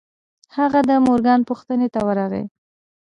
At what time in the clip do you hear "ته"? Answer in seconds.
1.93-1.99